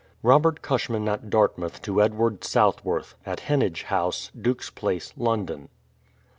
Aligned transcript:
Robert 0.23 0.63
Cushman 0.63 1.07
at 1.07 1.29
Dartmouth 1.29 1.79
to 1.83 2.01
Edward 2.01 2.43
Southworth, 2.43 3.13
at 3.23 3.41
He.anage 3.41 3.83
House, 3.83 4.31
Duke's 4.35 4.71
Place, 4.71 5.13
London. 5.15 5.69